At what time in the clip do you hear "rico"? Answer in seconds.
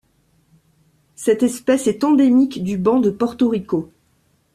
3.49-3.91